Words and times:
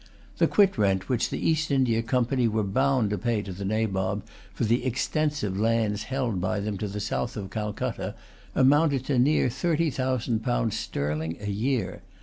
The 0.39 0.47
quit 0.47 0.79
rent 0.79 1.09
which 1.09 1.29
the 1.29 1.37
East 1.37 1.69
India 1.69 2.01
Company 2.01 2.47
were 2.47 2.63
bound 2.63 3.11
to 3.11 3.19
pay 3.19 3.43
to 3.43 3.53
the 3.53 3.63
Nabob 3.63 4.23
for 4.51 4.63
the 4.63 4.83
extensive 4.83 5.55
lands 5.59 6.05
held 6.05 6.41
by 6.41 6.59
them 6.59 6.75
to 6.79 6.87
the 6.87 6.99
south 6.99 7.37
of 7.37 7.51
Calcutta 7.51 8.15
amounted 8.55 9.05
to 9.05 9.19
near 9.19 9.47
thirty 9.47 9.91
thousand 9.91 10.39
pounds 10.39 10.75
sterling 10.75 11.37
a 11.39 11.51
year. 11.51 12.01